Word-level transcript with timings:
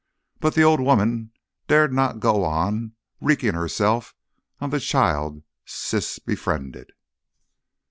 But 0.39 0.55
the 0.55 0.63
old 0.63 0.79
woman 0.79 1.29
dared 1.67 1.93
not 1.93 2.19
go 2.19 2.43
on 2.43 2.93
wreaking 3.19 3.53
herself 3.53 4.15
on 4.59 4.71
the 4.71 4.79
child 4.79 5.43
Siss 5.63 6.17
befriended. 6.17 6.89